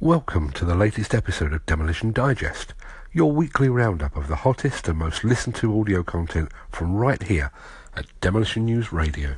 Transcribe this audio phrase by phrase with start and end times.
[0.00, 2.74] Welcome to the latest episode of Demolition Digest,
[3.14, 7.50] your weekly roundup of the hottest and most listened to audio content from right here
[7.96, 9.36] at Demolition News Radio.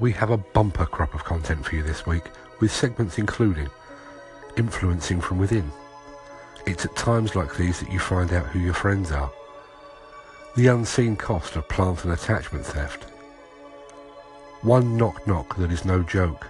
[0.00, 2.24] We have a bumper crop of content for you this week,
[2.58, 3.70] with segments including
[4.56, 5.70] Influencing from Within.
[6.66, 9.30] It's at times like these that you find out who your friends are.
[10.54, 13.04] The unseen cost of plant and attachment theft.
[14.60, 16.46] One knock knock that is no joke.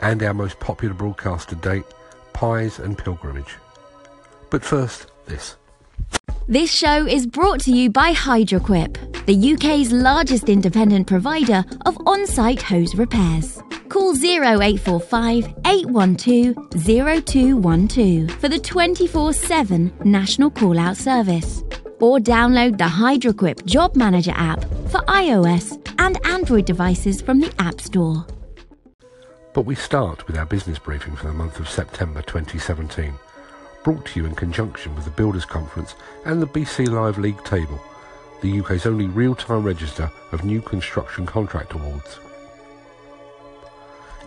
[0.00, 1.84] And our most popular broadcast to date,
[2.32, 3.56] Pies and Pilgrimage.
[4.48, 5.56] But first, this.
[6.48, 12.26] This show is brought to you by Hydroquip, the UK's largest independent provider of on
[12.26, 13.62] site hose repairs.
[13.90, 21.62] Call 0845 812 0212 for the 24 7 national call out service.
[22.00, 27.80] Or download the Hydroquip Job Manager app for iOS and Android devices from the App
[27.80, 28.26] Store.
[29.54, 33.14] But we start with our business briefing for the month of September 2017,
[33.84, 37.80] brought to you in conjunction with the Builders Conference and the BC Live League table,
[38.42, 42.18] the UK's only real-time register of new construction contract awards.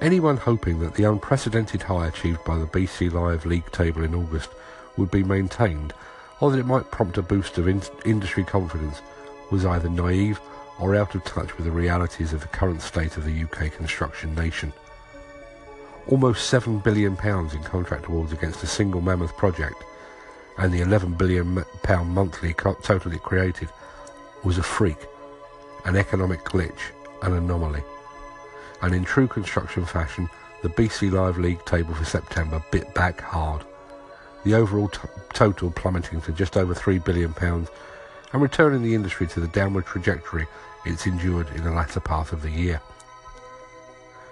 [0.01, 4.49] Anyone hoping that the unprecedented high achieved by the BC Live League table in August
[4.95, 5.93] would be maintained
[6.39, 9.01] or that it might prompt a boost of in- industry confidence
[9.51, 10.39] was either naive
[10.79, 14.35] or out of touch with the realities of the current state of the UK construction
[14.35, 14.71] nation.
[16.07, 19.83] Almost £7 billion in contract awards against a single mammoth project
[20.57, 21.63] and the £11 billion
[22.07, 23.69] monthly total it created
[24.43, 24.97] was a freak,
[25.85, 26.91] an economic glitch,
[27.23, 27.83] an anomaly.
[28.81, 30.29] And in true construction fashion,
[30.61, 33.63] the BC Live League table for September bit back hard
[34.43, 34.99] the overall t-
[35.33, 37.33] total plummeting to just over £3 billion
[38.33, 40.47] and returning the industry to the downward trajectory
[40.85, 42.81] it's endured in the latter part of the year.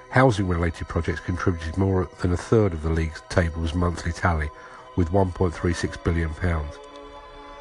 [0.10, 4.50] Housing related projects contributed more than a third of the league's table's monthly tally
[4.96, 6.32] with £1.36 billion.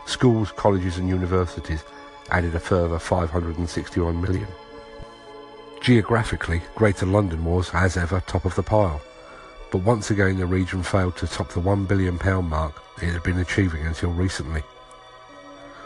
[0.06, 1.82] Schools, colleges and universities
[2.30, 4.46] added a further £561 million.
[5.80, 9.02] Geographically, Greater London was, as ever, top of the pile
[9.74, 13.40] but once again the region failed to top the £1 billion mark it had been
[13.40, 14.62] achieving until recently.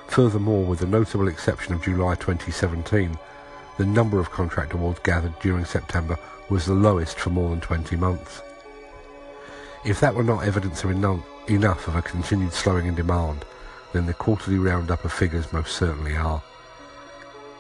[0.09, 3.19] Furthermore, with the notable exception of July 2017,
[3.79, 6.19] the number of contract awards gathered during September
[6.51, 8.43] was the lowest for more than 20 months.
[9.87, 13.47] If that were not evidence of enough of a continued slowing in demand,
[13.95, 16.43] then the quarterly roundup of figures most certainly are.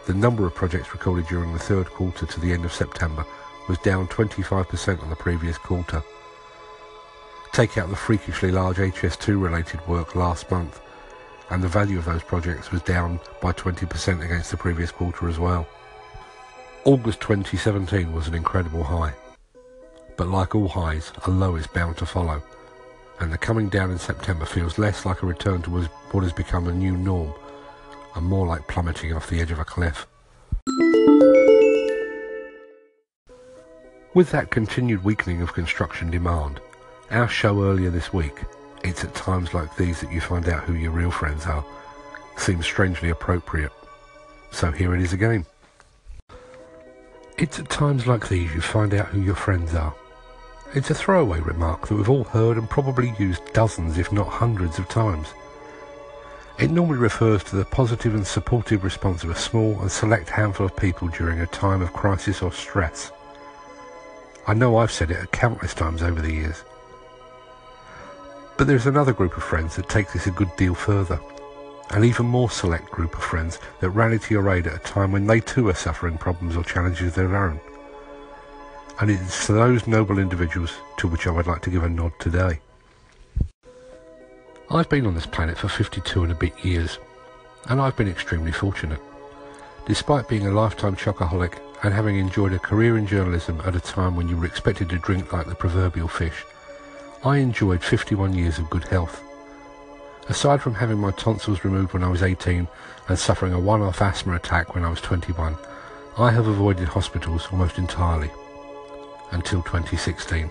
[0.06, 3.24] The number of projects recorded during the third quarter to the end of September
[3.66, 6.02] was down 25% on the previous quarter.
[7.52, 10.80] Take out the freakishly large HS2 related work last month,
[11.50, 15.38] and the value of those projects was down by 20% against the previous quarter as
[15.38, 15.66] well.
[16.84, 19.12] August 2017 was an incredible high,
[20.16, 22.40] but like all highs, a low is bound to follow,
[23.18, 25.70] and the coming down in September feels less like a return to
[26.12, 27.34] what has become a new norm,
[28.14, 30.06] and more like plummeting off the edge of a cliff.
[34.14, 36.60] With that continued weakening of construction demand,
[37.10, 38.42] our show earlier this week,
[38.84, 41.64] It's at Times Like These That You Find Out Who Your Real Friends Are,
[42.36, 43.72] seems strangely appropriate.
[44.50, 45.46] So here it is again.
[47.38, 49.94] It's at times like these you find out who your friends are.
[50.74, 54.78] It's a throwaway remark that we've all heard and probably used dozens, if not hundreds,
[54.78, 55.28] of times.
[56.58, 60.66] It normally refers to the positive and supportive response of a small and select handful
[60.66, 63.12] of people during a time of crisis or stress.
[64.46, 66.64] I know I've said it countless times over the years.
[68.58, 71.20] But there is another group of friends that takes this a good deal further.
[71.90, 75.12] An even more select group of friends that rally to your aid at a time
[75.12, 77.60] when they too are suffering problems or challenges of their own.
[79.00, 81.88] And it is to those noble individuals to which I would like to give a
[81.88, 82.58] nod today.
[84.70, 86.98] I've been on this planet for 52 and a bit years,
[87.66, 89.00] and I've been extremely fortunate.
[89.86, 94.16] Despite being a lifetime chocoholic and having enjoyed a career in journalism at a time
[94.16, 96.44] when you were expected to drink like the proverbial fish,
[97.24, 99.24] I enjoyed 51 years of good health.
[100.28, 102.68] Aside from having my tonsils removed when I was 18
[103.08, 105.56] and suffering a one-off asthma attack when I was 21,
[106.16, 108.30] I have avoided hospitals almost entirely.
[109.32, 110.48] Until 2016.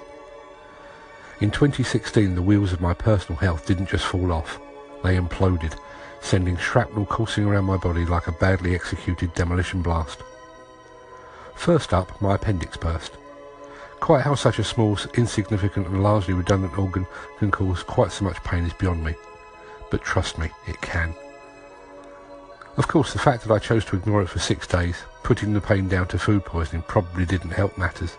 [1.40, 4.60] In 2016 the wheels of my personal health didn't just fall off,
[5.04, 5.80] they imploded,
[6.20, 10.20] sending shrapnel coursing around my body like a badly executed demolition blast.
[11.56, 13.14] First up, my appendix burst.
[14.00, 17.06] Quite how such a small, insignificant and largely redundant organ
[17.40, 19.16] can cause quite so much pain is beyond me.
[19.92, 21.14] But trust me, it can.
[22.78, 25.62] Of course, the fact that I chose to ignore it for six days, putting the
[25.62, 28.18] pain down to food poisoning, probably didn't help matters.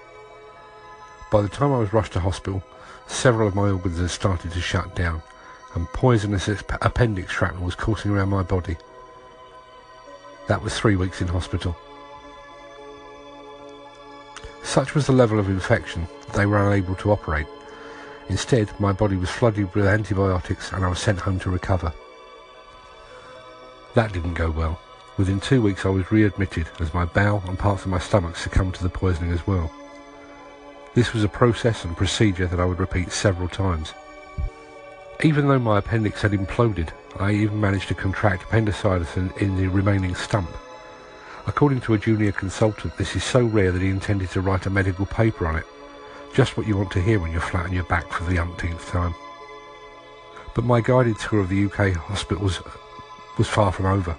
[1.30, 2.62] By the time I was rushed to hospital,
[3.06, 5.22] several of my organs had started to shut down,
[5.74, 8.76] and poisonous appendix shrapnel was coursing around my body.
[10.48, 11.76] That was three weeks in hospital.
[14.78, 17.48] Such was the level of infection that they were unable to operate.
[18.28, 21.92] Instead, my body was flooded with antibiotics and I was sent home to recover.
[23.94, 24.80] That didn't go well.
[25.16, 28.74] Within two weeks I was readmitted as my bowel and parts of my stomach succumbed
[28.74, 29.68] to the poisoning as well.
[30.94, 33.94] This was a process and procedure that I would repeat several times.
[35.24, 39.66] Even though my appendix had imploded, I even managed to contract appendicitis in, in the
[39.66, 40.50] remaining stump.
[41.48, 44.70] According to a junior consultant, this is so rare that he intended to write a
[44.70, 45.64] medical paper on it.
[46.34, 48.86] Just what you want to hear when you're flat on your back for the umpteenth
[48.88, 49.14] time.
[50.54, 52.70] But my guided tour of the UK hospitals uh,
[53.38, 54.14] was far from over.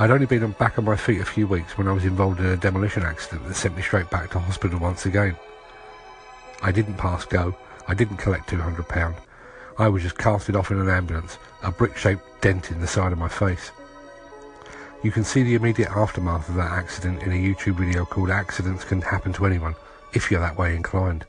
[0.00, 2.40] I'd only been on back on my feet a few weeks when I was involved
[2.40, 5.36] in a demolition accident that sent me straight back to hospital once again.
[6.60, 7.54] I didn't pass go.
[7.86, 9.16] I didn't collect £200.
[9.78, 13.18] I was just casted off in an ambulance, a brick-shaped dent in the side of
[13.18, 13.70] my face.
[15.00, 18.82] You can see the immediate aftermath of that accident in a YouTube video called Accidents
[18.82, 19.76] Can Happen to Anyone,
[20.12, 21.24] if you're that way inclined.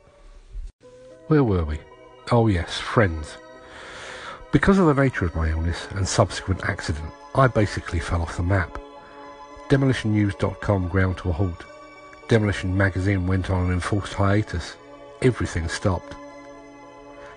[1.28, 1.78] Where were we?
[2.32, 3.38] Oh yes, friends.
[4.52, 8.44] Because of the nature of my illness and subsequent accident, I basically fell off the
[8.44, 8.80] map.
[9.70, 11.64] DemolitionNews.com ground to a halt.
[12.28, 14.78] Demolition Magazine went on an enforced hiatus.
[15.22, 16.16] Everything stopped.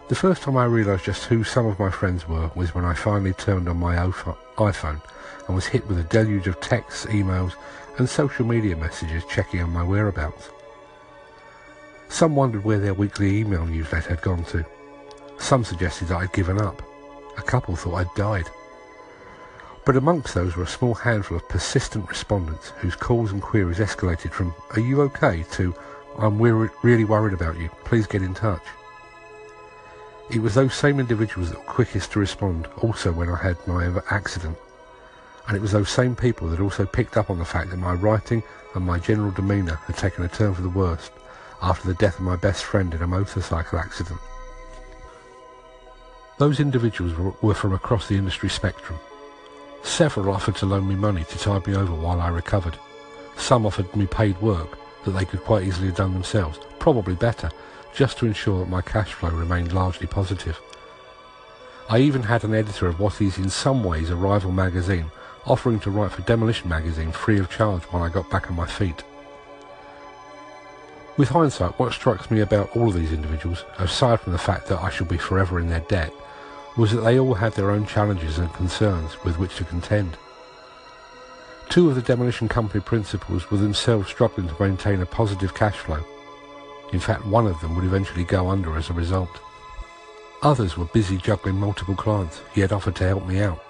[0.08, 2.94] The first time I realised just who some of my friends were was when I
[2.94, 5.02] finally turned on my iPhone
[5.46, 7.54] and was hit with a deluge of texts, emails
[7.98, 10.50] and social media messages checking on my whereabouts.
[12.08, 14.64] Some wondered where their weekly email newsletter had gone to.
[15.38, 16.82] Some suggested that I'd given up.
[17.38, 18.48] A couple thought I'd died.
[19.84, 24.30] But amongst those were a small handful of persistent respondents whose calls and queries escalated
[24.30, 25.44] from, Are you okay?
[25.52, 25.74] to,
[26.18, 27.68] I'm really worried about you.
[27.84, 28.62] Please get in touch.
[30.30, 34.00] It was those same individuals that were quickest to respond also when I had my
[34.10, 34.56] accident.
[35.46, 37.92] And it was those same people that also picked up on the fact that my
[37.92, 38.42] writing
[38.74, 41.12] and my general demeanour had taken a turn for the worst
[41.60, 44.20] after the death of my best friend in a motorcycle accident.
[46.38, 48.98] Those individuals were from across the industry spectrum.
[49.82, 52.78] Several offered to loan me money to tide me over while I recovered.
[53.36, 57.50] Some offered me paid work that they could quite easily have done themselves, probably better,
[57.94, 60.60] just to ensure that my cash flow remained largely positive.
[61.88, 65.10] I even had an editor of what is in some ways a rival magazine
[65.46, 68.66] offering to write for Demolition magazine free of charge when I got back on my
[68.66, 69.02] feet.
[71.16, 74.80] With hindsight, what strikes me about all of these individuals, aside from the fact that
[74.80, 76.12] I shall be forever in their debt,
[76.76, 80.16] was that they all had their own challenges and concerns with which to contend.
[81.68, 86.02] Two of the demolition company principals were themselves struggling to maintain a positive cash flow.
[86.92, 89.40] In fact, one of them would eventually go under as a result.
[90.42, 93.62] Others were busy juggling multiple clients he had offered to help me out.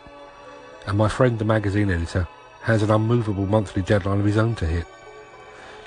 [0.87, 2.27] And my friend, the magazine editor,
[2.63, 4.87] has an unmovable monthly deadline of his own to hit.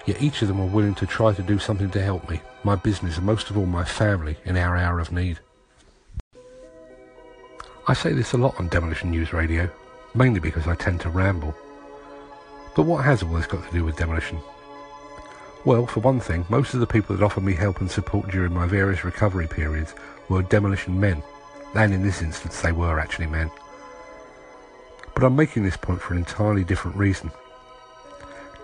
[0.05, 2.75] Yet each of them were willing to try to do something to help me, my
[2.75, 5.39] business, and most of all my family in our hour of need.
[7.87, 9.69] I say this a lot on Demolition News Radio,
[10.13, 11.55] mainly because I tend to ramble.
[12.75, 14.39] But what has all this got to do with demolition?
[15.65, 18.53] Well, for one thing, most of the people that offered me help and support during
[18.53, 19.95] my various recovery periods
[20.29, 21.23] were demolition men,
[21.73, 23.49] and in this instance they were actually men.
[25.15, 27.31] But I'm making this point for an entirely different reason.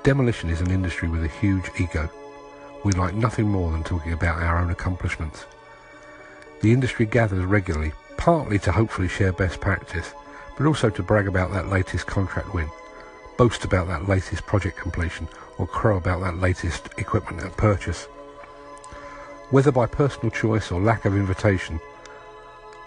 [0.03, 2.09] Demolition is an industry with a huge ego.
[2.83, 5.45] We like nothing more than talking about our own accomplishments.
[6.61, 10.13] The industry gathers regularly partly to hopefully share best practice,
[10.57, 12.69] but also to brag about that latest contract win,
[13.37, 15.27] boast about that latest project completion,
[15.57, 18.05] or crow about that latest equipment purchase.
[19.51, 21.79] Whether by personal choice or lack of invitation,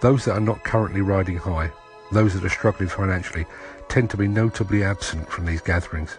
[0.02, 1.72] those that are not currently riding high,
[2.14, 3.44] those that are struggling financially,
[3.88, 6.16] tend to be notably absent from these gatherings.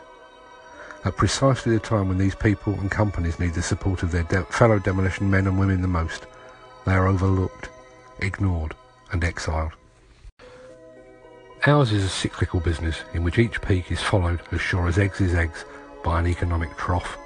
[1.04, 4.44] At precisely the time when these people and companies need the support of their de-
[4.46, 6.26] fellow demolition men and women the most,
[6.86, 7.70] they are overlooked,
[8.20, 8.76] ignored,
[9.12, 9.72] and exiled.
[11.68, 15.22] Ours is a cyclical business in which each peak is followed, as sure as eggs
[15.22, 15.66] is eggs,
[16.04, 17.18] by an economic trough.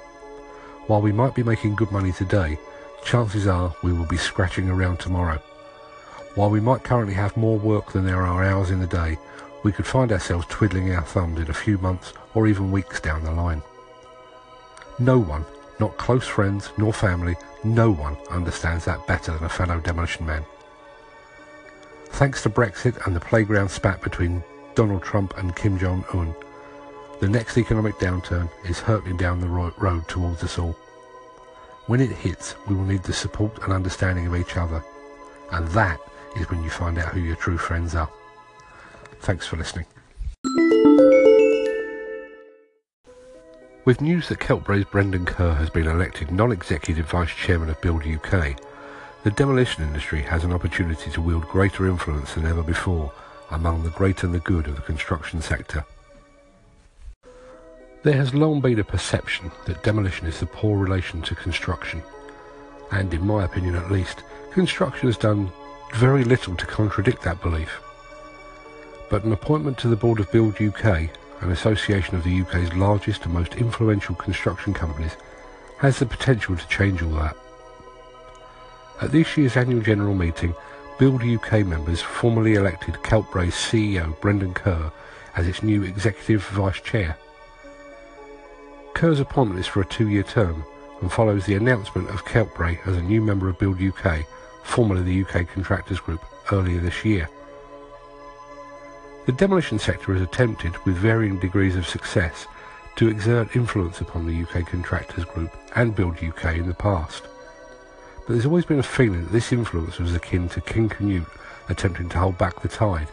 [0.86, 2.58] While we might be making good money today,
[3.04, 5.42] chances are we will be scratching around tomorrow.
[6.34, 9.18] While we might currently have more work than there are hours in the day,
[9.62, 13.24] we could find ourselves twiddling our thumbs in a few months or even weeks down
[13.24, 13.62] the line.
[14.98, 15.44] No one,
[15.78, 20.44] not close friends nor family, no one understands that better than a fellow demolition man.
[22.10, 24.42] Thanks to Brexit and the playground spat between
[24.74, 26.34] Donald Trump and Kim Jong-un,
[27.20, 30.72] the next economic downturn is hurtling down the road towards us all.
[31.86, 34.82] When it hits, we will need the support and understanding of each other.
[35.52, 36.00] And that
[36.36, 38.10] is when you find out who your true friends are.
[39.20, 39.86] Thanks for listening.
[43.84, 48.60] With news that Keltbray's Brendan Kerr has been elected non-executive vice chairman of Build UK,
[49.24, 53.12] the demolition industry has an opportunity to wield greater influence than ever before
[53.50, 55.84] among the great and the good of the construction sector.
[58.02, 62.02] There has long been a perception that demolition is the poor relation to construction,
[62.92, 64.22] and in my opinion at least,
[64.52, 65.52] construction has done
[65.94, 67.80] very little to contradict that belief.
[69.08, 73.24] But an appointment to the board of Build UK, an association of the UK's largest
[73.24, 75.16] and most influential construction companies,
[75.78, 77.36] has the potential to change all that.
[79.00, 80.54] At this year's annual general meeting,
[80.98, 84.92] Build UK members formally elected Keltbray's CEO Brendan Kerr
[85.34, 87.16] as its new executive vice chair.
[88.94, 90.62] Kerr's appointment is for a two-year term
[91.00, 94.26] and follows the announcement of Keltbray as a new member of Build UK,
[94.62, 97.28] formerly the UK Contractors Group, earlier this year.
[99.26, 102.46] The demolition sector has attempted, with varying degrees of success,
[102.96, 107.22] to exert influence upon the UK Contractors Group and Build UK in the past.
[108.26, 111.26] But there's always been a feeling that this influence was akin to King Canute
[111.68, 113.08] attempting to hold back the tide,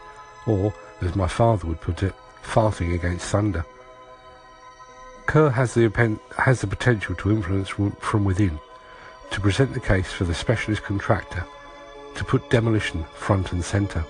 [0.45, 2.13] or, as my father would put it,
[2.43, 3.65] farting against thunder.
[5.27, 8.59] Kerr has the, has the potential to influence from within,
[9.31, 11.45] to present the case for the specialist contractor,
[12.15, 14.03] to put demolition front and centre.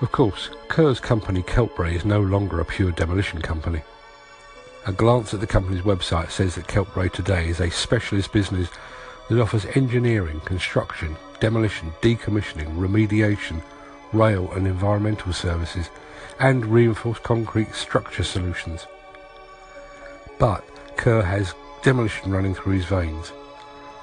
[0.00, 3.82] Of course, Kerr's company Keltbray is no longer a pure demolition company.
[4.86, 8.68] A glance at the company's website says that Keltbray today is a specialist business
[9.28, 13.62] that offers engineering, construction, demolition, decommissioning, remediation,
[14.12, 15.88] rail and environmental services,
[16.40, 18.86] and reinforced concrete structure solutions.
[20.38, 20.64] But
[20.96, 23.32] Kerr has demolition running through his veins,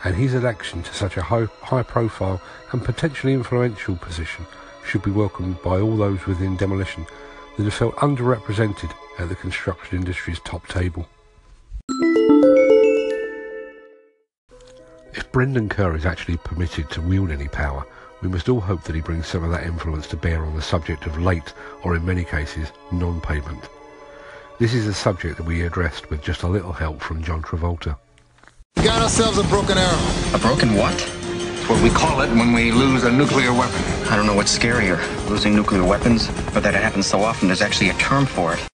[0.03, 2.41] and his election to such a high, profile
[2.71, 4.45] and potentially influential position
[4.85, 7.05] should be welcomed by all those within demolition
[7.57, 11.07] that have felt underrepresented at the construction industry's top table.
[15.13, 17.85] If Brendan Kerr is actually permitted to wield any power,
[18.21, 20.61] we must all hope that he brings some of that influence to bear on the
[20.61, 21.53] subject of late,
[21.83, 23.69] or in many cases, non-payment.
[24.59, 27.97] This is a subject that we addressed with just a little help from John Travolta.
[28.81, 29.99] We got ourselves a broken arrow.
[30.33, 30.95] A broken what?
[30.95, 33.79] It's what we call it when we lose a nuclear weapon.
[34.09, 34.97] I don't know what's scarier,
[35.29, 38.67] losing nuclear weapons, or that it happens so often there's actually a term for it.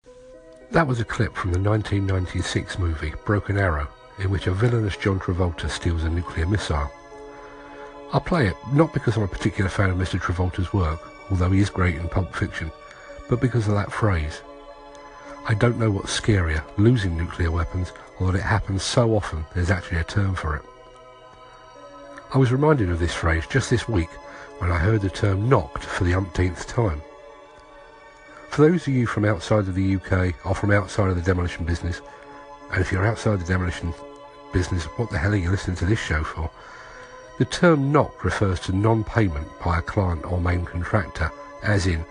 [0.70, 3.88] That was a clip from the 1996 movie Broken Arrow,
[4.20, 6.92] in which a villainous John Travolta steals a nuclear missile.
[8.14, 10.20] I'll play it not because I'm a particular fan of Mr.
[10.20, 11.00] Travolta's work,
[11.32, 12.72] although he is great in Pulp Fiction,
[13.28, 14.44] but because of that phrase.
[15.48, 19.70] I don't know what's scarier, losing nuclear weapons, or that it happens so often there's
[19.70, 20.64] actually a term for it.
[22.34, 24.10] I was reminded of this phrase just this week
[24.58, 27.00] when I heard the term knocked for the umpteenth time.
[28.50, 31.64] For those of you from outside of the UK or from outside of the demolition
[31.64, 32.02] business,
[32.72, 33.94] and if you're outside the demolition
[34.52, 36.50] business, what the hell are you listening to this show for?
[37.38, 42.04] The term knocked refers to non-payment by a client or main contractor, as in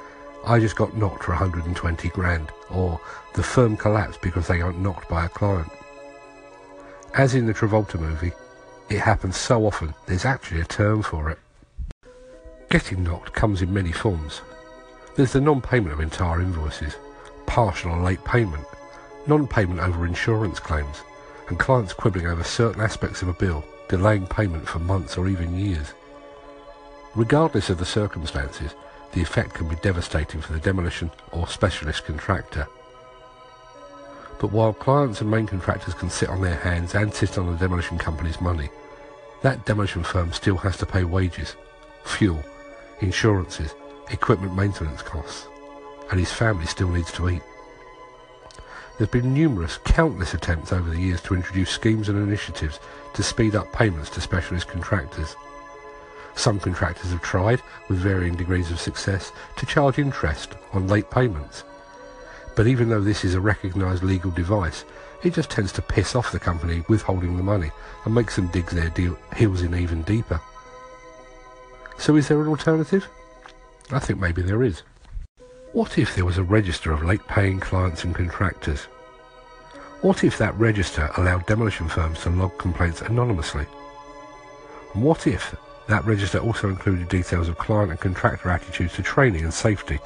[0.47, 3.01] I just got knocked for 120 grand, or
[3.35, 5.71] the firm collapsed because they got knocked by a client.
[7.15, 8.33] As in the Travolta movie,
[8.91, 11.39] it happens so often there's actually a term for it.
[12.69, 14.43] Getting knocked comes in many forms.
[15.17, 16.97] There's the non-payment of entire invoices,
[17.47, 18.67] partial or late payment,
[19.27, 21.03] non-payment over insurance claims,
[21.49, 25.59] and clients quibbling over certain aspects of a bill, delaying payment for months or even
[25.59, 25.95] years.
[27.15, 28.75] Regardless of the circumstances,
[29.15, 32.67] the effect can be devastating for the demolition or specialist contractor.
[34.41, 37.57] But while clients and main contractors can sit on their hands and sit on the
[37.57, 38.69] demolition company's money,
[39.43, 41.55] that demolition firm still has to pay wages,
[42.05, 42.43] fuel,
[43.01, 43.75] insurances,
[44.11, 45.47] equipment maintenance costs,
[46.11, 47.43] and his family still needs to eat.
[48.99, 52.81] There have been numerous, countless attempts over the years to introduce schemes and initiatives
[53.15, 55.37] to speed up payments to specialist contractors.
[56.37, 61.65] Some contractors have tried, with varying degrees of success, to charge interest on late payments.
[62.57, 64.85] But even though this is a recognised legal device,
[65.23, 67.71] it just tends to piss off the company withholding the money
[68.05, 70.41] and makes them dig their deal, heels in even deeper.
[71.99, 73.09] So is there an alternative?
[73.91, 74.83] I think maybe there is.
[75.73, 78.83] What if there was a register of late paying clients and contractors?
[80.03, 83.67] What if that register allowed demolition firms to log complaints anonymously?
[84.93, 85.57] And what if
[85.89, 89.99] that register also included details of client and contractor attitudes to training and safety,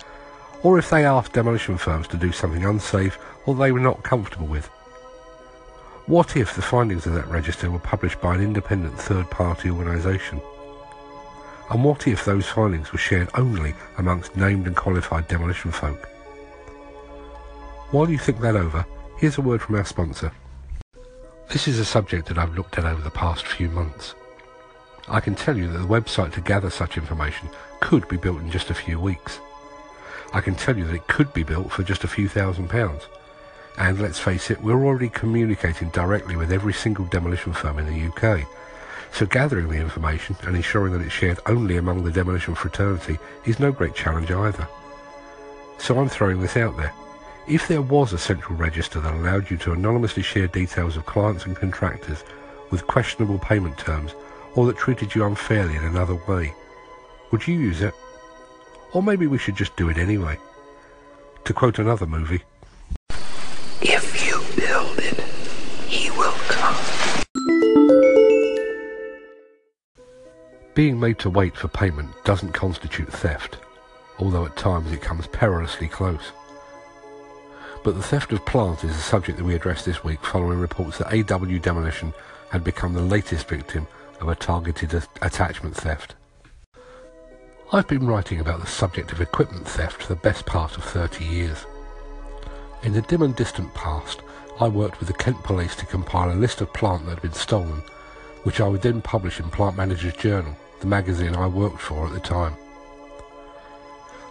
[0.62, 4.46] or if they asked demolition firms to do something unsafe or they were not comfortable
[4.46, 4.66] with.
[6.06, 10.40] What if the findings of that register were published by an independent third-party organisation?
[11.70, 16.06] And what if those findings were shared only amongst named and qualified demolition folk?
[17.90, 18.86] While you think that over,
[19.18, 20.32] here's a word from our sponsor.
[21.50, 24.14] This is a subject that I've looked at over the past few months.
[25.10, 27.48] I can tell you that the website to gather such information
[27.80, 29.40] could be built in just a few weeks.
[30.34, 33.08] I can tell you that it could be built for just a few thousand pounds.
[33.78, 38.08] And let's face it, we're already communicating directly with every single demolition firm in the
[38.08, 38.46] UK.
[39.12, 43.58] So gathering the information and ensuring that it's shared only among the demolition fraternity is
[43.58, 44.68] no great challenge either.
[45.78, 46.92] So I'm throwing this out there.
[47.46, 51.46] If there was a central register that allowed you to anonymously share details of clients
[51.46, 52.24] and contractors
[52.70, 54.12] with questionable payment terms
[54.54, 56.54] or that treated you unfairly in another way,
[57.30, 57.94] would you use it?
[58.92, 60.38] Or maybe we should just do it anyway.
[61.44, 62.42] To quote another movie,
[63.80, 65.20] If you build it,
[65.88, 66.74] he will come.
[70.74, 73.58] being made to wait for payment doesn't constitute theft,
[74.20, 76.30] although at times it comes perilously close.
[77.82, 80.98] But the theft of plants is a subject that we addressed this week following reports
[80.98, 82.12] that AW Demolition
[82.50, 83.86] had become the latest victim
[84.20, 86.14] of a targeted attachment theft.
[87.72, 91.24] I've been writing about the subject of equipment theft for the best part of 30
[91.24, 91.66] years.
[92.82, 94.22] In the dim and distant past,
[94.60, 97.32] I worked with the Kent Police to compile a list of plant that had been
[97.32, 97.82] stolen,
[98.44, 102.12] which I would then publish in Plant Manager's Journal, the magazine I worked for at
[102.12, 102.54] the time.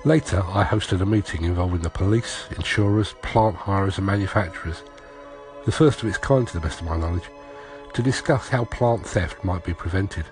[0.03, 4.82] Later, I hosted a meeting involving the police, insurers, plant hirers and manufacturers,
[5.65, 7.29] the first of its kind to the best of my knowledge,
[7.94, 10.25] to discuss how plant theft might be prevented.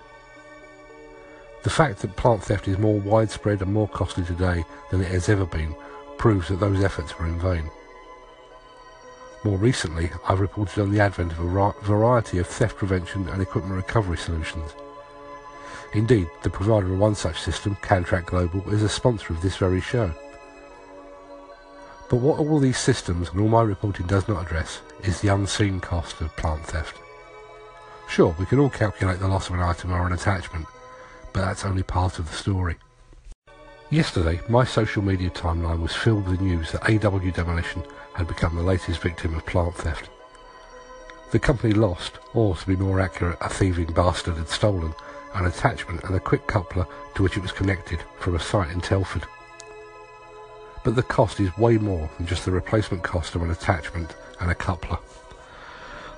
[1.62, 5.28] The fact that plant theft is more widespread and more costly today than it has
[5.28, 5.74] ever been
[6.16, 7.68] proves that those efforts were in vain.
[9.44, 13.74] More recently, I've reported on the advent of a variety of theft prevention and equipment
[13.74, 14.72] recovery solutions.
[15.92, 19.80] Indeed, the provider of one such system, Cantrack Global, is a sponsor of this very
[19.80, 20.12] show.
[22.08, 25.80] But what all these systems and all my reporting does not address is the unseen
[25.80, 26.98] cost of plant theft.
[28.08, 30.66] Sure, we can all calculate the loss of an item or an attachment,
[31.32, 32.76] but that's only part of the story.
[33.90, 37.82] Yesterday, my social media timeline was filled with news that AW Demolition
[38.14, 40.08] had become the latest victim of plant theft.
[41.30, 44.94] The company lost, or to be more accurate, a thieving bastard had stolen,
[45.34, 48.80] an attachment and a quick coupler to which it was connected from a site in
[48.80, 49.24] Telford.
[50.82, 54.50] But the cost is way more than just the replacement cost of an attachment and
[54.50, 54.98] a coupler.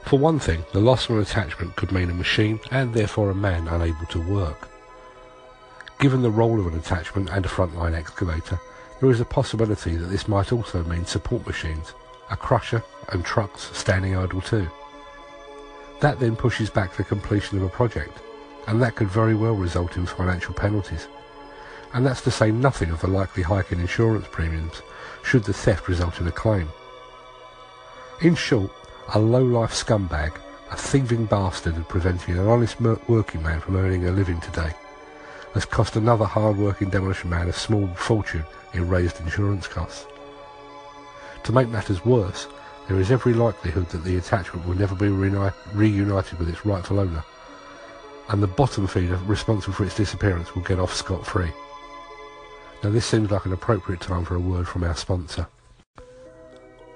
[0.08, 3.34] For one thing, the loss of an attachment could mean a machine and therefore a
[3.34, 4.70] man unable to work.
[5.98, 8.58] Given the role of an attachment and a frontline excavator,
[9.00, 11.92] there is a possibility that this might also mean support machines,
[12.30, 14.66] a crusher and trucks standing idle too.
[16.00, 18.18] That then pushes back the completion of a project,
[18.66, 21.06] and that could very well result in financial penalties.
[21.92, 24.80] And that's to say nothing of the likely hike in insurance premiums
[25.22, 26.70] should the theft result in a claim.
[28.22, 28.70] In short,
[29.14, 30.34] a low-life scumbag,
[30.70, 34.70] a thieving bastard preventing an honest working man from earning a living today,
[35.54, 38.44] has cost another hard-working demolition man a small fortune
[38.74, 40.06] in raised insurance costs.
[41.44, 42.48] To make matters worse,
[42.86, 47.00] there is every likelihood that the attachment will never be reuni- reunited with its rightful
[47.00, 47.24] owner,
[48.28, 51.50] and the bottom feeder responsible for its disappearance will get off scot-free.
[52.84, 55.46] Now this seems like an appropriate time for a word from our sponsor.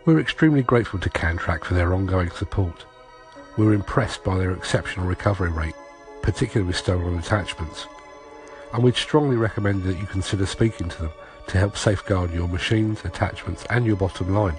[0.04, 2.86] We're extremely grateful to Cantrack for their ongoing support.
[3.56, 5.76] We're impressed by their exceptional recovery rate,
[6.22, 7.86] particularly with stolen attachments,
[8.72, 11.12] and we'd strongly recommend that you consider speaking to them
[11.46, 14.56] to help safeguard your machines, attachments and your bottom line.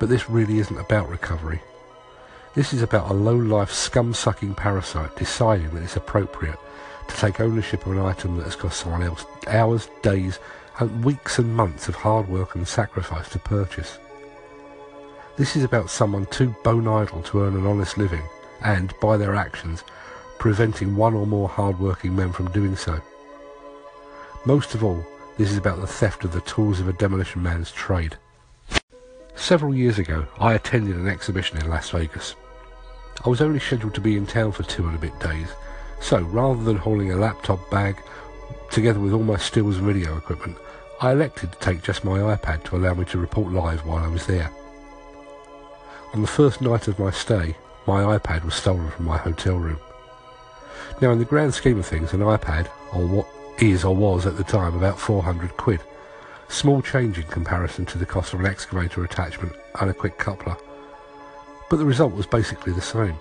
[0.00, 1.62] But this really isn't about recovery.
[2.56, 6.58] This is about a low-life scum-sucking parasite deciding that it's appropriate
[7.06, 10.40] to take ownership of an item that has cost someone else hours, days
[10.80, 13.96] and weeks and months of hard work and sacrifice to purchase.
[15.38, 18.24] This is about someone too bone idle to earn an honest living
[18.64, 19.84] and, by their actions,
[20.40, 23.00] preventing one or more hard-working men from doing so.
[24.44, 27.70] Most of all, this is about the theft of the tools of a demolition man's
[27.70, 28.16] trade.
[29.36, 32.34] Several years ago, I attended an exhibition in Las Vegas.
[33.24, 35.50] I was only scheduled to be in town for two and a bit days,
[36.00, 38.02] so rather than hauling a laptop bag,
[38.72, 40.58] together with all my stills and video equipment,
[41.00, 44.08] I elected to take just my iPad to allow me to report live while I
[44.08, 44.50] was there.
[46.14, 49.78] On the first night of my stay, my iPad was stolen from my hotel room.
[51.00, 54.36] Now, in the grand scheme of things, an iPad, or what is or was at
[54.36, 55.80] the time about 400 quid,
[56.48, 60.56] Small change in comparison to the cost of an excavator attachment and a quick coupler.
[61.68, 63.16] But the result was basically the same.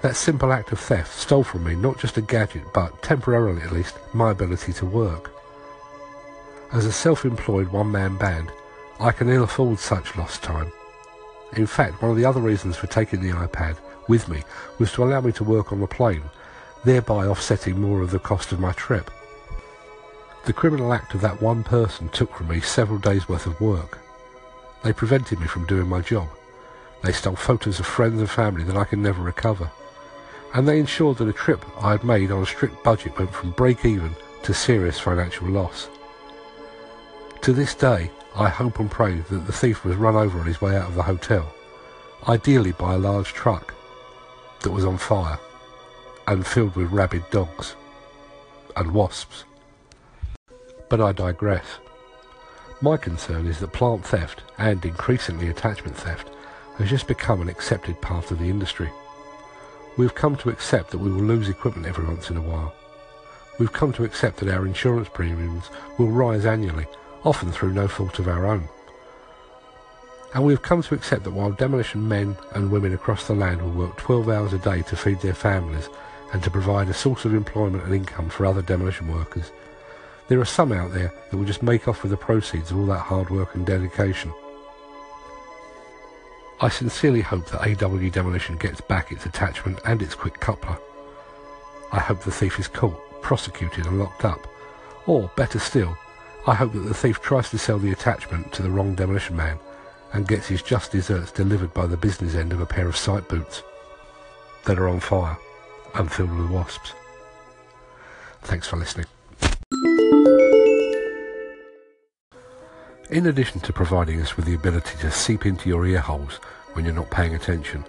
[0.00, 3.72] That simple act of theft stole from me not just a gadget, but, temporarily at
[3.72, 5.32] least, my ability to work.
[6.72, 8.50] As a self-employed one-man band,
[8.98, 10.72] I can ill afford such lost time.
[11.56, 13.76] In fact, one of the other reasons for taking the iPad
[14.08, 14.42] with me
[14.78, 16.24] was to allow me to work on the plane,
[16.84, 19.10] thereby offsetting more of the cost of my trip.
[20.46, 23.98] The criminal act of that one person took from me several days' worth of work.
[24.82, 26.28] They prevented me from doing my job.
[27.02, 29.70] They stole photos of friends and family that I can never recover.
[30.54, 33.52] And they ensured that a trip I had made on a strict budget went from
[33.52, 35.88] break even to serious financial loss.
[37.42, 40.60] To this day, I hope and pray that the thief was run over on his
[40.60, 41.54] way out of the hotel,
[42.26, 43.72] ideally by a large truck
[44.62, 45.38] that was on fire
[46.26, 47.76] and filled with rabid dogs
[48.76, 49.44] and wasps.
[50.88, 51.64] But I digress.
[52.80, 56.28] My concern is that plant theft, and increasingly attachment theft,
[56.78, 58.90] has just become an accepted part of the industry.
[59.96, 62.74] We've come to accept that we will lose equipment every once in a while.
[63.60, 66.86] We've come to accept that our insurance premiums will rise annually,
[67.24, 68.68] often through no fault of our own.
[70.34, 73.86] And we've come to accept that while demolition men and women across the land will
[73.86, 75.88] work 12 hours a day to feed their families
[76.32, 79.52] and to provide a source of employment and income for other demolition workers,
[80.28, 82.86] there are some out there that will just make off with the proceeds of all
[82.86, 84.32] that hard work and dedication.
[86.60, 90.78] I sincerely hope that AW Demolition gets back its attachment and its quick coupler.
[91.92, 94.48] I hope the thief is caught, prosecuted and locked up.
[95.06, 95.96] Or, better still,
[96.46, 99.58] I hope that the thief tries to sell the attachment to the wrong demolition man
[100.12, 103.26] and gets his just desserts delivered by the business end of a pair of site
[103.28, 103.62] boots
[104.66, 105.38] that are on fire
[105.94, 106.92] and filled with wasps.
[108.42, 109.06] Thanks for listening.
[113.10, 116.40] In addition to providing us with the ability to seep into your ear holes
[116.74, 117.86] when you're not paying attention,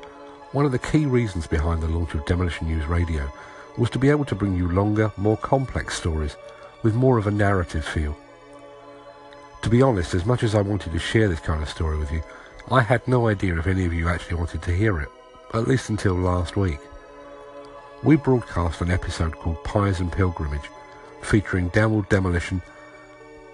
[0.53, 3.29] one of the key reasons behind the launch of Demolition News Radio
[3.77, 6.37] was to be able to bring you longer, more complex stories
[6.83, 8.15] with more of a narrative feel.
[9.65, 12.11] To be honest, as much as I wanted to share this kind of story with
[12.11, 12.21] you,
[12.69, 15.09] I had no idea if any of you actually wanted to hear it,
[15.55, 16.77] at least until last week.
[18.03, 20.69] We broadcast an episode called Pies and Pilgrimage,
[21.23, 22.61] featuring Downwell Demolition,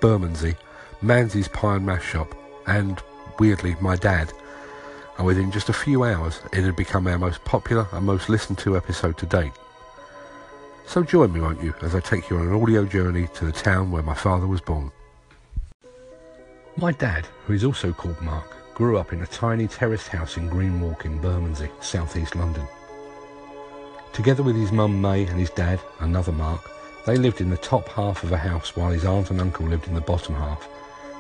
[0.01, 0.57] Bermondsey,
[1.01, 2.35] Manze's Pie and Mash Shop,
[2.67, 3.01] and,
[3.39, 4.33] weirdly, my dad.
[5.17, 8.57] And within just a few hours, it had become our most popular and most listened
[8.57, 9.53] to episode to date.
[10.85, 13.53] So join me, won't you, as I take you on an audio journey to the
[13.53, 14.91] town where my father was born.
[16.77, 20.47] My dad, who is also called Mark, grew up in a tiny terraced house in
[20.47, 22.65] Green Walk in Bermondsey, southeast London.
[24.13, 26.71] Together with his mum May and his dad, another Mark,
[27.05, 29.89] they lived in the top half of a house while his aunt and uncle lived
[29.89, 30.67] in the bottom half,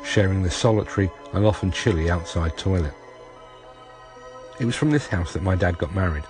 [0.05, 2.93] sharing the solitary and often chilly outside toilet.
[4.61, 6.23] It was from this house that my dad got married,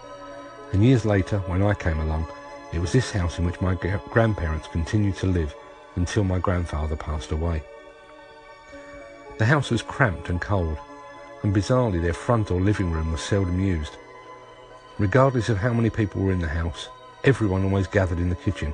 [0.74, 2.26] and years later, when I came along,
[2.74, 3.76] it was this house in which my
[4.10, 5.54] grandparents continued to live
[5.96, 7.62] until my grandfather passed away.
[9.42, 10.78] The house was cramped and cold,
[11.42, 13.98] and bizarrely their front or living room was seldom used.
[15.00, 16.90] Regardless of how many people were in the house,
[17.24, 18.72] everyone always gathered in the kitchen,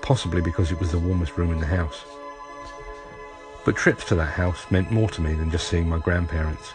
[0.00, 2.02] possibly because it was the warmest room in the house.
[3.66, 6.70] But trips to that house meant more to me than just seeing my grandparents.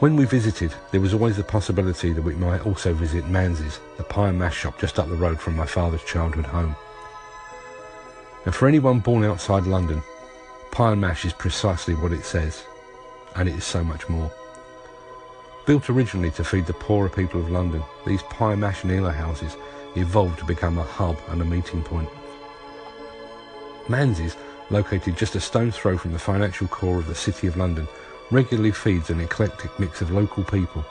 [0.00, 4.04] When we visited, there was always the possibility that we might also visit Manze's, the
[4.04, 6.76] pie and mash shop just up the road from my father's childhood home.
[8.46, 10.02] And for anyone born outside London,
[10.76, 12.66] pie and mash is precisely what it says,
[13.34, 14.30] and it is so much more.
[15.64, 19.56] Built originally to feed the poorer people of London, these pie, mash and houses
[19.94, 22.10] evolved to become a hub and a meeting point.
[23.88, 24.36] Manze's
[24.68, 27.88] located just a stone's throw from the financial core of the City of London,
[28.30, 30.84] regularly feeds an eclectic mix of local people,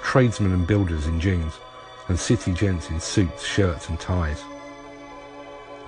[0.00, 1.58] tradesmen and builders in jeans,
[2.06, 4.44] and city gents in suits, shirts and ties.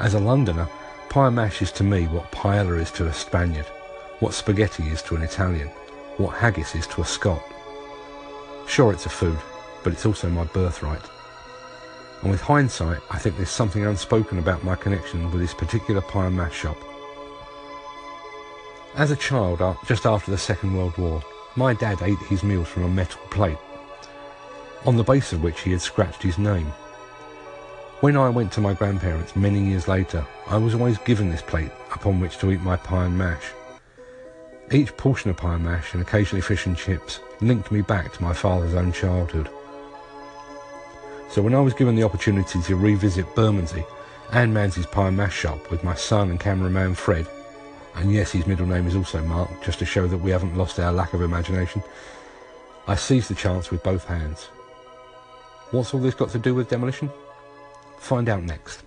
[0.01, 0.69] As a Londoner,
[1.09, 3.67] pie mash is to me what paella is to a Spaniard,
[4.21, 5.69] what spaghetti is to an Italian,
[6.17, 7.43] what haggis is to a Scot.
[8.67, 9.39] Sure, it's a food,
[9.85, 11.03] but it's also my birthright.
[12.23, 16.27] And with hindsight, I think there's something unspoken about my connection with this particular pie
[16.27, 16.77] and mash shop.
[18.97, 21.23] As a child, uh, just after the Second World War,
[21.55, 23.59] my dad ate his meals from a metal plate,
[24.85, 26.73] on the base of which he had scratched his name.
[28.01, 31.71] When I went to my grandparents many years later, I was always given this plate
[31.95, 33.47] upon which to eat my pie and mash.
[34.71, 38.23] Each portion of pie and mash, and occasionally fish and chips, linked me back to
[38.23, 39.49] my father's own childhood.
[41.31, 43.87] So when I was given the opportunity to revisit Bermondsey
[44.31, 47.27] and Manze's Pie and Mash shop with my son and cameraman Fred,
[47.95, 50.79] and yes, his middle name is also Mark, just to show that we haven't lost
[50.79, 51.83] our lack of imagination,
[52.87, 54.45] I seized the chance with both hands.
[55.71, 57.11] What's all this got to do with demolition?
[58.07, 58.85] Find out next.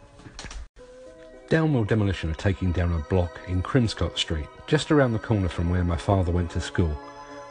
[1.50, 5.70] Downwell Demolition are taking down a block in Crimscott Street, just around the corner from
[5.70, 6.98] where my father went to school,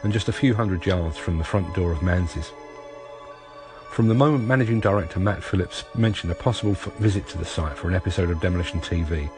[0.02, 2.52] and just a few hundred yards from the front door of Manze's.
[3.90, 7.76] From the moment Managing Director Matt Phillips mentioned a possible f- visit to the site
[7.76, 9.30] for an episode of Demolition TV,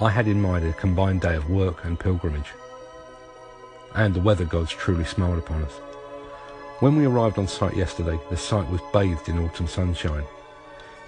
[0.00, 2.52] I had in mind a combined day of work and pilgrimage.
[3.96, 5.72] And the weather gods truly smiled upon us.
[6.78, 10.22] When we arrived on site yesterday, the site was bathed in autumn sunshine.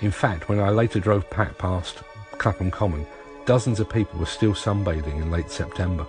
[0.01, 2.03] In fact, when I later drove back past
[2.33, 3.07] Clapham Common,
[3.47, 6.07] dozens of people were still sunbathing in late September.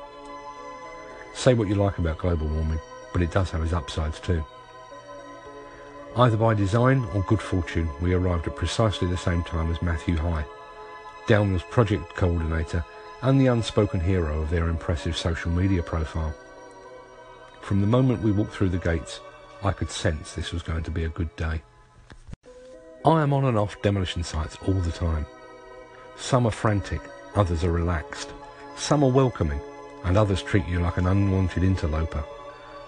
[1.33, 2.79] Say what you like about global warming,
[3.13, 4.43] but it does have its upsides too.
[6.15, 10.15] Either by design or good fortune, we arrived at precisely the same time as Matthew
[10.15, 10.45] High,
[11.27, 12.85] Downwell's project coordinator
[13.21, 16.33] and the unspoken hero of their impressive social media profile.
[17.61, 19.19] From the moment we walked through the gates,
[19.63, 21.61] I could sense this was going to be a good day.
[23.05, 25.27] I am on and off demolition sites all the time.
[26.17, 27.01] Some are frantic,
[27.35, 28.33] others are relaxed.
[28.77, 29.61] Some are welcoming,
[30.05, 32.23] and others treat you like an unwanted interloper.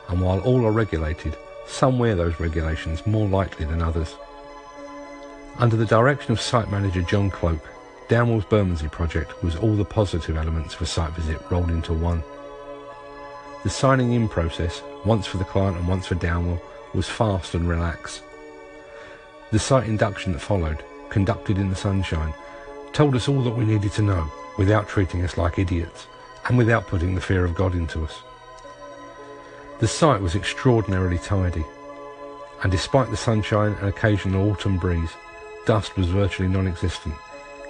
[0.09, 4.15] And while all are regulated, some wear those regulations more lightly than others.
[5.59, 7.61] Under the direction of site manager John Cloak,
[8.07, 12.23] Downwell's Bermondsey project was all the positive elements of a site visit rolled into one.
[13.63, 16.59] The signing in process, once for the client and once for Downwell,
[16.95, 18.23] was fast and relaxed.
[19.51, 22.33] The site induction that followed, conducted in the sunshine,
[22.91, 26.07] told us all that we needed to know without treating us like idiots
[26.47, 28.21] and without putting the fear of God into us.
[29.79, 31.63] The site was extraordinarily tidy,
[32.63, 35.11] and despite the sunshine and occasional autumn breeze,
[35.65, 37.15] dust was virtually non-existent,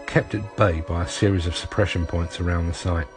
[0.07, 3.07] kept at bay by a series of suppression points around the site.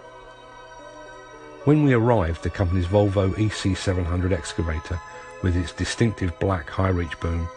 [1.64, 5.00] When we arrived, the company's Volvo EC700 excavator,
[5.42, 7.48] with its distinctive black high-reach boom,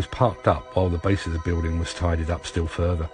[0.00, 3.06] was parked up while the base of the building was tidied up still further.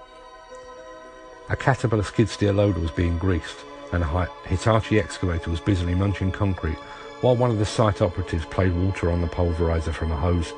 [1.49, 3.59] A Caterpillar skid steer loader was being greased,
[3.92, 6.79] and a Hitachi excavator was busily munching concrete
[7.22, 10.53] while one of the site operatives played water on the pulverizer from a hose.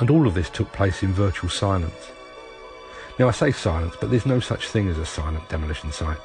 [0.00, 2.10] And all of this took place in virtual silence.
[3.18, 6.16] Now I say silence, but there's no such thing as a silent demolition site.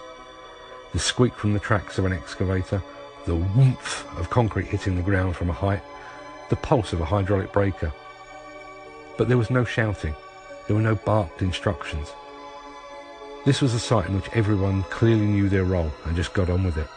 [0.93, 2.81] The squeak from the tracks of an excavator,
[3.25, 5.83] the whoomph of concrete hitting the ground from a height,
[6.47, 7.91] the pulse of a hydraulic breaker.
[9.17, 10.15] But there was no shouting.
[10.67, 12.13] There were no barked instructions.
[13.45, 16.63] This was a site in which everyone clearly knew their role and just got on
[16.63, 16.87] with it.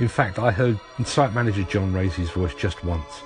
[0.00, 3.22] In fact, I heard site manager John raise his voice just once,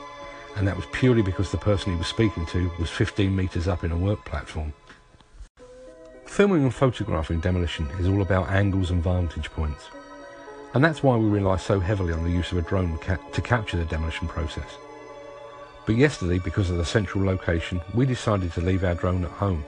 [0.56, 3.84] and that was purely because the person he was speaking to was 15 metres up
[3.84, 4.72] in a work platform.
[6.26, 9.84] Filming and photographing demolition is all about angles and vantage points,
[10.74, 13.40] and that's why we rely so heavily on the use of a drone ca- to
[13.40, 14.76] capture the demolition process.
[15.86, 19.64] But yesterday, because of the central location, we decided to leave our drone at home.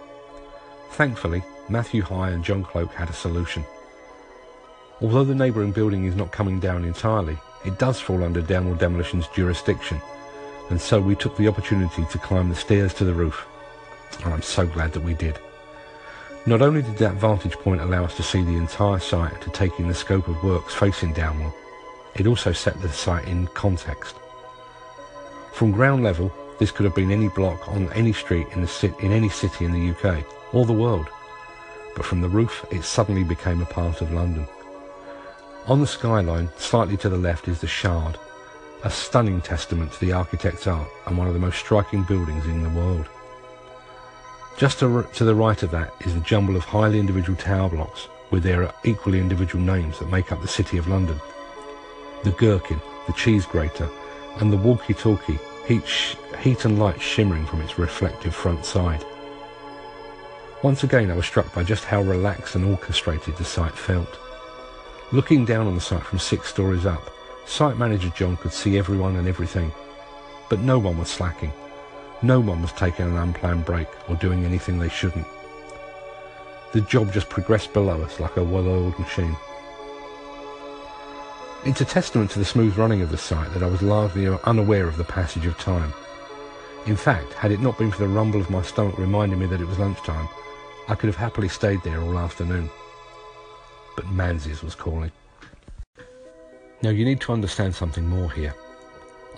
[0.92, 3.64] Thankfully, Matthew High and John Cloak had a solution.
[5.02, 9.29] Although the neighbouring building is not coming down entirely, it does fall under Downwell Demolition's
[9.29, 10.00] jurisdiction,
[10.70, 13.46] and so we took the opportunity to climb the stairs to the roof.
[14.24, 15.38] And I'm so glad that we did.
[16.46, 19.79] Not only did that vantage point allow us to see the entire site to take
[19.79, 21.52] in the scope of works facing Downwell,
[22.14, 24.16] it also set the site in context.
[25.57, 29.11] From ground level, this could have been any block on any street in, the, in
[29.11, 31.09] any city in the UK or the world,
[31.95, 34.47] but from the roof it suddenly became a part of London.
[35.66, 38.19] On the skyline, slightly to the left, is the Shard,
[38.85, 42.62] a stunning testament to the architect's art and one of the most striking buildings in
[42.62, 43.09] the world.
[44.59, 48.09] Just to, to the right of that is the jumble of highly individual tower blocks
[48.31, 51.19] with their equally individual names that make up the City of London.
[52.25, 53.88] The Gherkin, the Cheese Grater,
[54.38, 59.05] and the Walkie-Talkie, heat, sh- heat and light shimmering from its reflective front side.
[60.62, 64.18] Once again I was struck by just how relaxed and orchestrated the site felt.
[65.12, 67.11] Looking down on the site from six stories up,
[67.46, 69.72] site manager John could see everyone and everything.
[70.48, 71.52] But no one was slacking.
[72.22, 75.26] No one was taking an unplanned break or doing anything they shouldn't.
[76.72, 79.37] The job just progressed below us like a well-oiled machine.
[81.66, 84.87] It's a testament to the smooth running of the site that I was largely unaware
[84.87, 85.92] of the passage of time.
[86.87, 89.61] In fact, had it not been for the rumble of my stomach reminding me that
[89.61, 90.29] it was lunchtime,
[90.88, 92.70] I could have happily stayed there all afternoon
[93.96, 95.11] but Manze's was calling.
[96.83, 98.55] Now you need to understand something more here.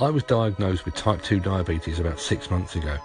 [0.00, 2.98] I was diagnosed with type 2 diabetes about six months ago,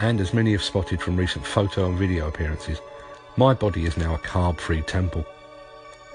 [0.00, 2.80] and as many have spotted from recent photo and video appearances,
[3.36, 5.26] my body is now a carb-free temple.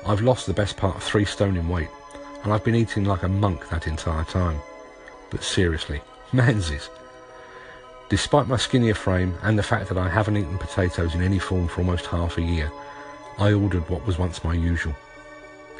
[0.05, 1.89] I've lost the best part of three stone in weight,
[2.43, 4.59] and I've been eating like a monk that entire time.
[5.29, 6.01] But seriously,
[6.33, 6.89] Manze's.
[8.09, 11.67] Despite my skinnier frame and the fact that I haven't eaten potatoes in any form
[11.67, 12.71] for almost half a year,
[13.39, 14.93] I ordered what was once my usual.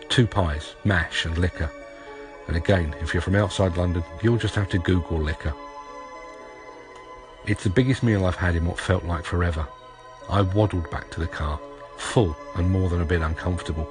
[0.10, 1.70] Two pies, mash and liquor.
[2.48, 5.54] And again, if you're from outside London, you'll just have to Google liquor.
[7.46, 9.68] It's the biggest meal I've had in what felt like forever.
[10.30, 11.60] I waddled back to the car,
[11.98, 13.88] full and more than a bit uncomfortable,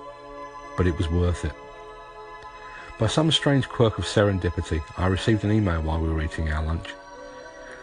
[0.76, 1.52] but it was worth it.
[3.02, 6.64] By some strange quirk of serendipity, I received an email while we were eating our
[6.64, 6.90] lunch.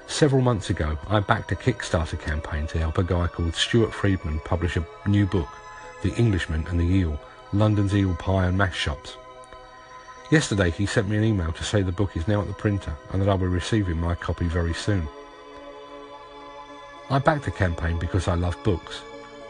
[0.07, 4.39] Several months ago, I backed a Kickstarter campaign to help a guy called Stuart Friedman
[4.45, 5.49] publish a new book,
[6.03, 7.19] The Englishman and the Eel,
[7.51, 9.17] London's Eel Pie and Mash Shops.
[10.31, 12.95] Yesterday he sent me an email to say the book is now at the printer
[13.11, 15.05] and that I will be receiving my copy very soon.
[17.09, 19.01] I backed the campaign because I love books,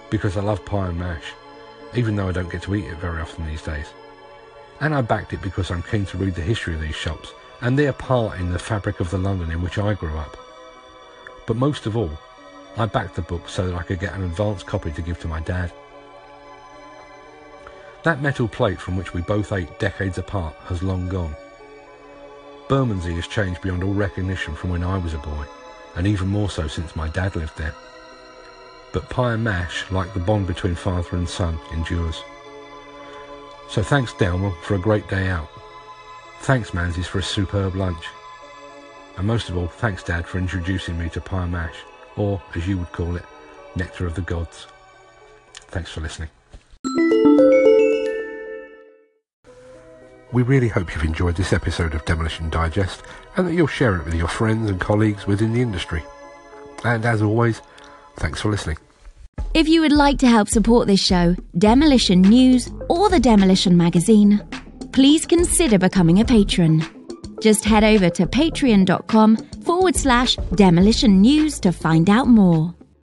[0.09, 1.31] because I love pie and mash,
[1.93, 3.85] even though I don't get to eat it very often these days.
[4.81, 7.77] And I backed it because I'm keen to read the history of these shops and
[7.77, 10.37] their part in the fabric of the London in which I grew up.
[11.45, 12.11] But most of all,
[12.77, 15.27] I backed the book so that I could get an advance copy to give to
[15.27, 15.73] my dad.
[18.03, 21.35] That metal plate from which we both ate decades apart has long gone.
[22.69, 25.45] Bermondsey has changed beyond all recognition from when I was a boy
[25.95, 27.75] and even more so since my dad lived there.
[28.93, 32.23] But pie and mash, like the bond between father and son, endures.
[33.69, 35.47] So thanks Delmore for a great day out.
[36.39, 38.03] Thanks Manze's for a superb lunch.
[39.15, 41.75] And most of all, thanks Dad for introducing me to pie mash,
[42.15, 43.25] or as you would call it,
[43.75, 44.65] nectar of the gods.
[45.53, 46.29] Thanks for listening.
[50.31, 53.03] We really hope you've enjoyed this episode of Demolition Digest
[53.35, 56.03] and that you'll share it with your friends and colleagues within the industry.
[56.83, 57.61] And as always,
[58.15, 58.77] thanks for listening.
[59.53, 64.41] If you would like to help support this show, Demolition News, or the Demolition Magazine,
[64.91, 66.83] please consider becoming a patron.
[67.41, 72.73] Just head over to patreon.com forward slash demolition news to find out more.